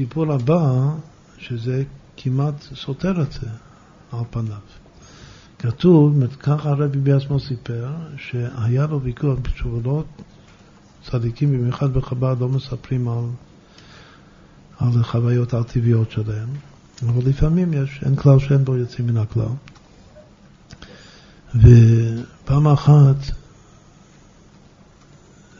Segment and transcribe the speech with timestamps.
[0.00, 0.94] הסיפור הבא,
[1.38, 1.84] שזה
[2.16, 3.48] כמעט סותר את זה
[4.12, 4.56] על פניו.
[5.58, 10.06] כתוב, ככה הרבי בעצמו סיפר, שהיה לו ויכוח בתשובות,
[11.10, 13.24] צדיקים במיוחד בחב"ד לא מספרים על,
[14.78, 16.48] על החוויות הטבעיות שלהם,
[17.02, 19.54] אבל לפעמים יש, אין כלל שאין בו יוצאים מן הכלל.
[21.54, 23.16] ופעם אחת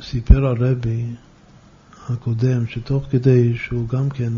[0.02, 1.04] סיפר הרבי
[2.12, 4.32] הקודם, שתוך כדי שהוא גם כן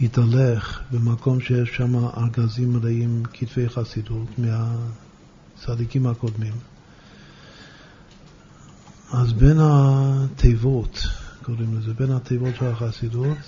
[0.00, 6.52] התהלך במקום שיש שם ארגזים מלאים כתבי חסידות מהצדיקים הקודמים.
[9.12, 10.98] אז בין התיבות,
[11.42, 13.38] קוראים לזה, בין התיבות של החסידות,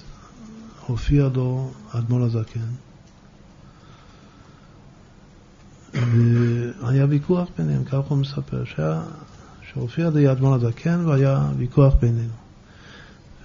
[0.87, 2.71] הופיע לו אדמו"ר הזקן.
[5.93, 8.65] והיה ויכוח ביניהם, כך הוא מספר,
[9.73, 12.50] שהופיע לי אדמו"ר הזקן והיה ויכוח בינינו.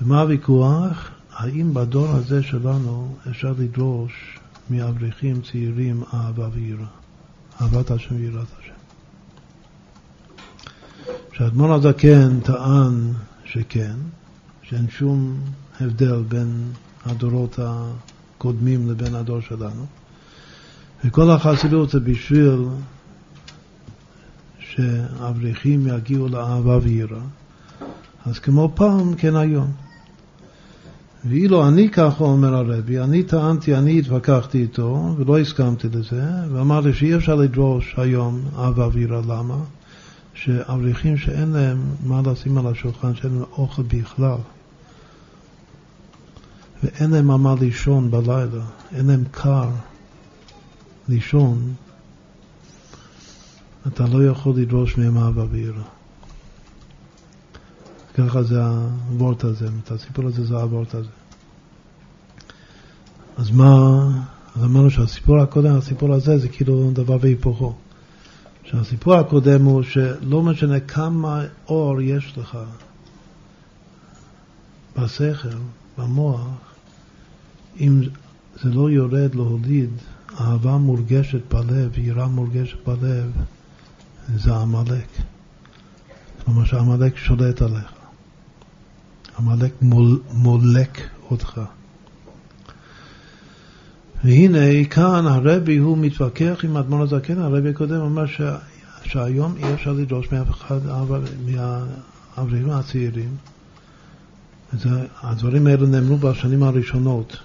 [0.01, 1.11] ומה הוויכוח?
[1.33, 6.85] האם בדור הזה שלנו אפשר לדרוש מאברכים צעירים אהבה ויראה,
[7.61, 8.73] אהבת השם ויראת השם.
[11.31, 13.13] כשאדמון הזקן טען
[13.45, 13.95] שכן,
[14.63, 15.39] שאין שום
[15.79, 16.71] הבדל בין
[17.05, 19.85] הדורות הקודמים לבין הדור שלנו,
[21.05, 22.67] וכל החסידות זה בשביל
[24.59, 27.19] שאברכים יגיעו לאהבה ויראה,
[28.25, 29.84] אז כמו פעם, כן היום.
[31.29, 36.93] ואילו אני ככה אומר הרבי, אני טענתי, אני התווכחתי איתו ולא הסכמתי לזה, ואמר לי
[36.93, 39.57] שאי אפשר לדרוש היום אהבה ויראה, למה?
[40.33, 44.37] שאברכים שאין להם מה לשים על השולחן, שאין להם אוכל בכלל,
[46.83, 49.69] ואין להם מה לישון בלילה, אין להם קר
[51.09, 51.73] לישון,
[53.87, 55.83] אתה לא יכול לדרוש מהם אהבה ויראה.
[58.17, 61.09] ככה זה הוורט הזה, את הסיפור הזה זה הוורט הזה.
[63.37, 64.07] אז מה,
[64.55, 67.73] אז אמרנו שהסיפור הקודם, הסיפור הזה זה כאילו דבר והיפוכו.
[68.63, 72.57] שהסיפור הקודם הוא שלא משנה כמה אור יש לך
[74.97, 75.49] בשכל,
[75.97, 76.47] במוח,
[77.79, 78.01] אם
[78.63, 79.89] זה לא יורד להוליד
[80.39, 83.31] אהבה מורגשת בלב, יראה מורגשת בלב,
[84.35, 85.07] זה עמלק.
[86.45, 87.94] כלומר שעמלק שולט עליך.
[89.39, 91.01] עמלק מול, מולק
[91.31, 91.61] אותך.
[94.23, 98.41] והנה כאן הרבי הוא מתווכח עם אדמון הזקן, הרבי הקודם אמר ש...
[99.03, 100.79] שהיום אי אפשר לדרוש מאף אחד
[101.45, 103.29] מהאברכים הצעירים.
[105.23, 107.37] הדברים האלה נאמרו בשנים הראשונות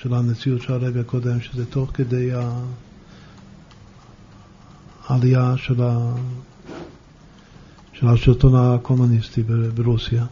[0.00, 2.30] של הנשיאות של הרבי הקודם, שזה תוך כדי
[5.08, 6.14] העלייה של, ה...
[7.92, 9.42] של השלטון הקומוניסטי
[9.74, 10.26] ברוסיה.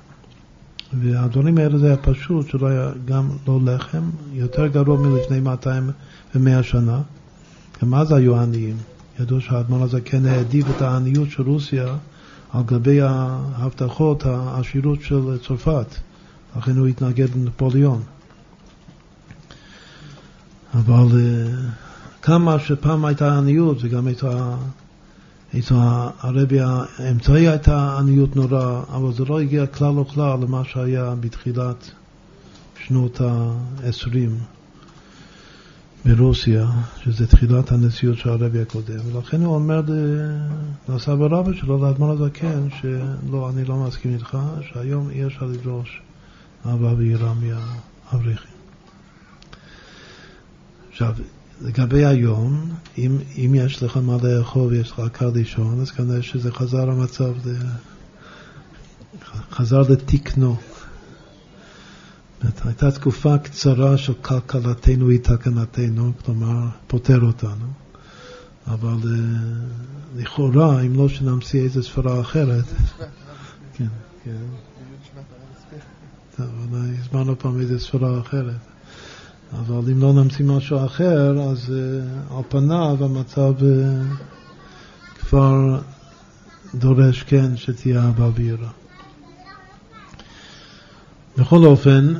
[0.93, 5.91] והדברים האלה זה היה פשוט, שלא היה גם לא לחם, יותר גרוע מלפני 200
[6.35, 7.01] ו-100 שנה.
[7.83, 8.77] גם אז היו עניים.
[9.21, 11.97] ידעו שהאדמון הזה כן העדיף את העניות של רוסיה
[12.53, 15.87] על גבי ההבטחות, העשירות של צרפת.
[16.57, 18.03] לכן הוא התנגד לנפוליאון.
[20.75, 21.71] אבל אה,
[22.23, 24.57] כמה שפעם הייתה עניות וגם הייתה
[26.21, 31.91] הרבי האמצעי הייתה עניות נורא, אבל זה לא הגיע כלל וכלל למה שהיה בתחילת
[32.87, 34.11] שנות ה-20
[36.05, 36.67] ברוסיה,
[37.03, 39.13] שזה תחילת הנשיאות של הרבי הקודם.
[39.13, 39.83] ולכן הוא אומר
[40.89, 44.39] לסבא רבא שלו, לאדמון הזקן, שלא, אני לא מסכים איתך,
[44.73, 46.01] שהיום אי אפשר לדרוש
[46.67, 48.57] אהבה ויראה מהאברכים.
[50.91, 51.15] עכשיו,
[51.61, 56.53] לגבי היום, אם, אם יש לך מה לאכול ויש לך קר לישון, אז כנראה שזה
[56.53, 57.59] חזר המצב, זה
[59.51, 60.57] חזר לתקנו.
[62.65, 67.67] הייתה תקופה קצרה של כלכלתנו היא תקנתנו, כלומר, פותר אותנו.
[68.67, 72.65] אבל uh, לכאורה, אם לא שנמציא איזו ספרה אחרת,
[73.77, 73.87] כן,
[74.25, 74.37] כן.
[76.37, 78.76] טוב, אולי הזמנו פעם איזו ספרה אחרת.
[79.53, 83.65] אבל אם לא נמציא משהו אחר, אז uh, על פניו המצב uh,
[85.19, 85.81] כבר
[86.75, 88.71] דורש כן שתהיה אהבה ויראה.
[91.39, 92.15] בכל אופן,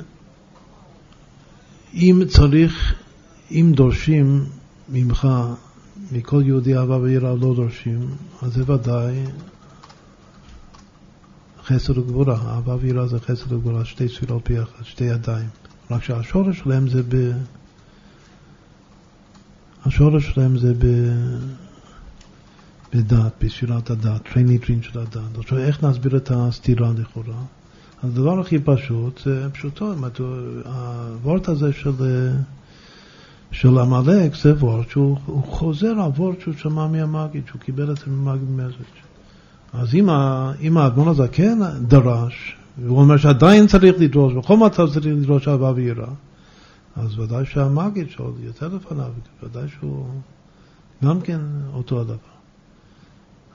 [1.95, 2.95] אם צריך,
[3.51, 4.45] אם דורשים
[4.89, 5.29] ממך,
[6.13, 8.09] מכל יהודי אהבה ויראה לא דורשים,
[8.43, 9.25] אז זה ודאי
[11.65, 12.39] חסד וגבורה.
[12.47, 15.49] אהבה ויראה זה חסד וגבורה, שתי תפילות ביחד, שתי ידיים.
[15.91, 17.33] רק שהשורש שלהם זה ב...
[19.85, 20.87] השורש שלהם זה ב...
[22.95, 25.39] בדעת, בספירת הדעת, תרין עיטרין של הדעת.
[25.39, 27.43] עכשיו, איך נסביר את הסתירה לכאורה?
[28.03, 29.95] הדבר הכי פשוט זה פשוטו,
[30.65, 31.93] הוורט הזה של,
[33.51, 38.05] של עמלק זה וורט שהוא חוזר על וורט שהוא שמע מהמגיד, שהוא קיבל את זה
[38.07, 39.07] ממגיד מזג'.
[39.73, 40.11] אז אם,
[40.61, 41.59] אם האדמון הזקן
[41.89, 46.09] דרש, והוא אומר שעדיין צריך לדרוש, בכל מצב צריך לדרוש אהבה ויראה,
[46.97, 49.13] אז ודאי שהמגיד שעוד יותר לפניו,
[49.43, 50.07] ודאי שהוא
[51.05, 51.41] גם כן
[51.75, 52.37] אותו הדבר.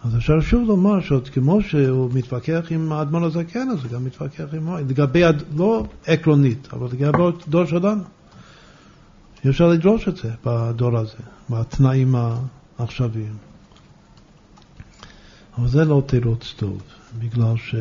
[0.04, 4.46] אז אפשר שוב לומר שעוד כמו שהוא מתווכח עם האדמון הזקן, אז הוא גם מתווכח
[4.54, 4.90] עם מועד.
[4.90, 5.24] לגבי,
[5.56, 8.04] לא עקרונית, אבל לגבי הדור שלנו.
[9.46, 11.18] אי אפשר לדרוש את זה בדור הזה,
[11.50, 12.16] בתנאים
[12.80, 13.36] העכשוויים.
[15.58, 16.82] אבל זה לא תירוץ טוב,
[17.20, 17.76] בגלל ש...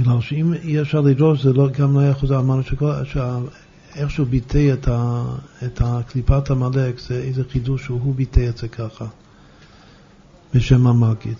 [0.00, 2.62] בגלל שאם אי אפשר לדרוש, זה לא, גם לא היה חוזר, אמרנו
[3.04, 5.24] שאיכשהו ביטא את, ה,
[5.64, 9.06] את הקליפת עמלק, זה איזה חידוש שהוא ביטא את זה ככה.
[10.54, 11.36] בשם המגיד.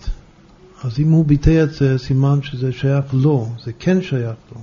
[0.83, 4.61] אז אם הוא ביטא את זה, סימן שזה שייך לו, זה כן שייך לו.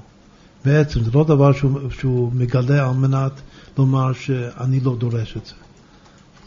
[0.64, 3.32] בעצם זה לא דבר שהוא, שהוא מגלה על מנת
[3.78, 5.54] לומר שאני לא דורש את זה.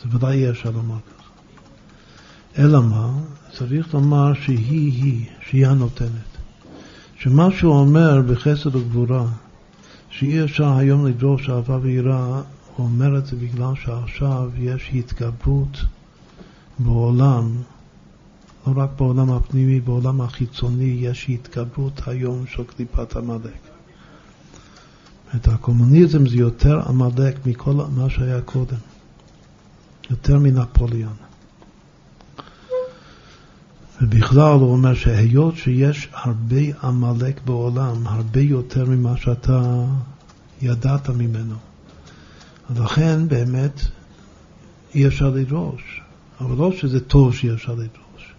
[0.03, 1.29] זה ודאי יהיה אפשר לומר ככה.
[2.57, 3.11] אלא מה?
[3.57, 6.30] צריך לומר שהיא-היא, שהיא הנותנת.
[7.23, 9.25] שמה שהוא אומר בחסד וגבורה,
[10.09, 12.41] שאי אפשר היום לדרוש אהבה ויראה,
[12.75, 15.77] הוא אומר את זה בגלל שעכשיו יש התגברות
[16.79, 17.51] בעולם
[18.67, 23.61] לא רק בעולם הפנימי, בעולם החיצוני יש התגברות היום של קליפת עמלק.
[25.35, 28.77] את הקומוניזם זה יותר עמלק מכל מה שהיה קודם,
[30.09, 31.30] יותר מנפוליאון.
[34.01, 39.85] ובכלל הוא אומר שהיות שיש הרבה עמלק בעולם, הרבה יותר ממה שאתה
[40.61, 41.55] ידעת ממנו,
[42.75, 43.81] לכן באמת
[44.95, 46.01] אי אפשר לדרוש.
[46.41, 48.33] אבל לא שזה טוב שאי אפשר לדרוש.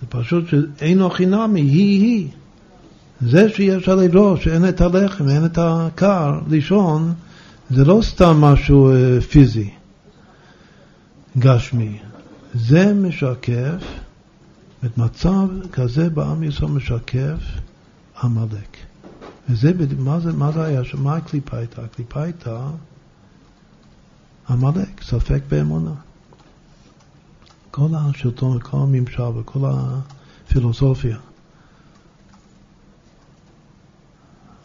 [0.00, 2.28] זה פשוט שאינו חינמי, היא-היא.
[3.20, 7.12] זה שאי אפשר לדרוש, שאין את הלחם, אין את הקר לישון,
[7.70, 9.70] זה לא סתם משהו אה, פיזי,
[11.38, 11.98] גשמי.
[12.54, 13.84] זה משקף,
[14.84, 17.38] את מצב כזה בעם ישראל משקף
[18.22, 18.76] עמלק.
[19.48, 20.82] וזה, מה זה, מה זה היה?
[20.98, 21.84] מה הקליפה הייתה?
[21.84, 22.70] הקליפה הייתה
[24.48, 25.94] עמלק, ספק באמונה.
[27.70, 31.18] כל השלטון וכל הממשל וכל הפילוסופיה.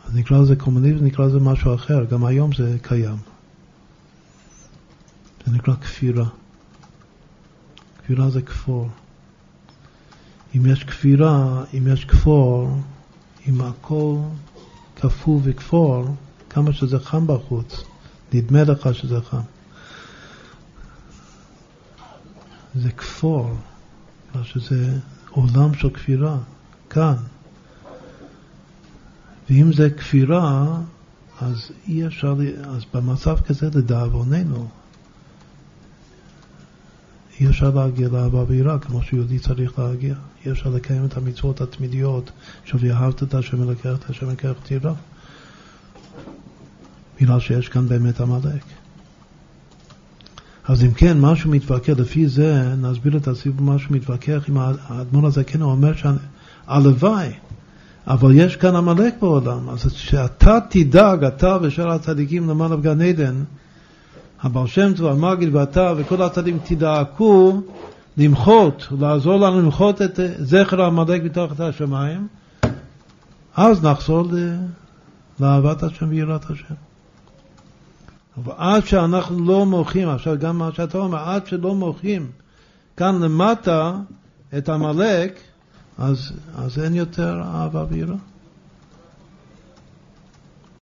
[0.05, 3.17] אז נקרא לזה קומוניזם, נקרא לזה משהו אחר, גם היום זה קיים.
[5.45, 6.25] זה נקרא כפירה.
[8.03, 8.89] כפירה זה כפור.
[10.55, 12.69] אם יש כפירה, אם יש כפור,
[13.47, 14.17] אם הכל
[14.93, 16.05] קפוא וכפור,
[16.49, 17.83] כמה שזה חם בחוץ,
[18.33, 19.41] נדמה לך שזה חם.
[22.75, 23.49] זה כפור,
[24.43, 24.99] שזה
[25.29, 26.37] עולם של כפירה,
[26.89, 27.15] כאן.
[29.49, 30.77] ואם זה כפירה,
[31.41, 32.35] אז אי אפשר,
[32.65, 34.67] אז במצב כזה לדאבוננו,
[37.39, 40.15] אי אפשר להגיע לאהבה ויראה כמו שיהודי צריך להגיע.
[40.45, 42.31] אי אפשר לקיים את המצוות התמידיות
[42.65, 44.93] של ואהבת את השם ולקח את השם ולקח את יראה.
[47.21, 48.63] בגלל שיש כאן באמת עמלק.
[50.67, 55.61] אז אם כן, משהו מתווכח, לפי זה נסביר את הסיפור, משהו מתווכח עם האדמון הזקן,
[55.61, 57.29] הוא אומר שהלוואי,
[58.07, 63.43] אבל יש כאן עמלק בעולם, אז שאתה תדאג, אתה ושאר הצדיקים למעלה בגן עדן,
[64.45, 67.61] הבעל שם טוב, המגיד ואתה וכל הצדיקים תדאגו
[68.17, 72.27] למחות, לעזור לנו למחות את זכר העמלק מתחת השמיים,
[73.55, 74.27] אז נחזור
[75.39, 76.73] לאהבת השם ויראת השם.
[78.37, 82.27] אבל עד שאנחנו לא מוחים, עכשיו גם מה שאתה אומר, עד שלא מוחים
[82.97, 83.93] כאן למטה
[84.57, 85.39] את עמלק,
[85.97, 88.15] אז, אז אין יותר אהבה ויראה.